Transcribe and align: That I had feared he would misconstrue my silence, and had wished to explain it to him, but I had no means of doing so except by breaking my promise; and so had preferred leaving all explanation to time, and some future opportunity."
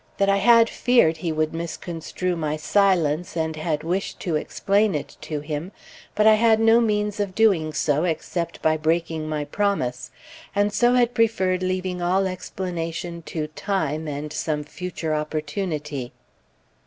That 0.17 0.29
I 0.29 0.37
had 0.37 0.67
feared 0.67 1.17
he 1.17 1.31
would 1.31 1.53
misconstrue 1.53 2.35
my 2.35 2.55
silence, 2.57 3.37
and 3.37 3.55
had 3.55 3.83
wished 3.83 4.19
to 4.21 4.35
explain 4.35 4.95
it 4.95 5.15
to 5.21 5.41
him, 5.41 5.71
but 6.15 6.25
I 6.25 6.33
had 6.33 6.59
no 6.59 6.81
means 6.81 7.19
of 7.19 7.35
doing 7.35 7.71
so 7.71 8.03
except 8.05 8.63
by 8.63 8.77
breaking 8.77 9.29
my 9.29 9.45
promise; 9.45 10.09
and 10.55 10.73
so 10.73 10.95
had 10.95 11.13
preferred 11.13 11.61
leaving 11.61 12.01
all 12.01 12.25
explanation 12.25 13.21
to 13.27 13.45
time, 13.49 14.07
and 14.07 14.33
some 14.33 14.63
future 14.63 15.13
opportunity." 15.13 16.13